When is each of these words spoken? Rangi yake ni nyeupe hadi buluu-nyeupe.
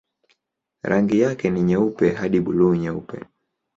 Rangi 0.83 1.19
yake 1.19 1.49
ni 1.49 1.63
nyeupe 1.63 2.09
hadi 2.11 2.41
buluu-nyeupe. 2.41 3.23